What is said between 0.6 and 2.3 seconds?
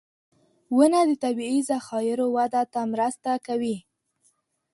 •ونه د طبعي ذخایرو